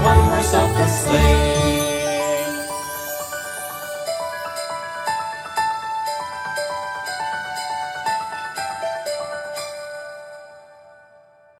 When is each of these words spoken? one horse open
one 0.00 0.20
horse 0.30 0.54
open 0.54 0.91